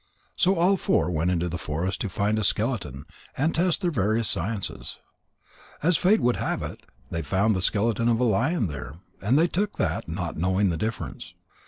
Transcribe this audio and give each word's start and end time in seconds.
So 0.35 0.55
all 0.55 0.77
four 0.77 1.11
went 1.11 1.29
into 1.29 1.47
the 1.47 1.59
forest 1.59 2.01
to 2.01 2.09
find 2.09 2.39
a 2.39 2.43
skeleton 2.43 3.05
and 3.37 3.53
test 3.53 3.81
their 3.83 3.91
various 3.91 4.27
sciences. 4.27 4.97
As 5.83 5.95
fate 5.95 6.21
would 6.21 6.37
have 6.37 6.63
it, 6.63 6.79
they 7.11 7.21
found 7.21 7.55
the 7.55 7.61
skeleton 7.61 8.09
of 8.09 8.19
a 8.19 8.23
lion 8.23 8.65
there. 8.65 8.95
And 9.21 9.37
they 9.37 9.47
took 9.47 9.77
that, 9.77 10.07
not 10.07 10.37
knowing 10.37 10.71
the 10.71 10.75
difference. 10.77 11.35